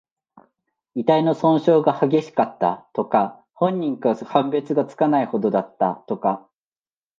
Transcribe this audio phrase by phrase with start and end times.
[0.95, 3.45] 遺体の損傷が激しかった、とか。
[3.53, 6.49] 本人か判別がつかないほどだった、とか。